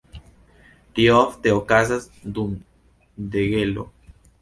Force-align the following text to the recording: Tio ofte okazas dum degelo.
Tio 1.01 1.13
ofte 1.27 1.53
okazas 1.59 2.09
dum 2.39 2.59
degelo. 3.37 3.91